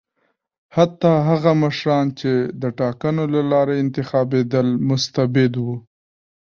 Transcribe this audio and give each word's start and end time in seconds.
حتی 0.75 1.11
هغه 1.27 1.51
مشران 1.63 2.07
چې 2.19 2.29
ټاکنو 2.79 3.23
له 3.33 3.41
لارې 3.51 3.75
انتخابېدل 3.83 4.67
مستبد 4.87 5.53
وو. 5.63 5.75